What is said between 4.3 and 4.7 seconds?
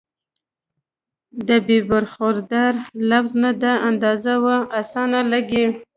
پۀ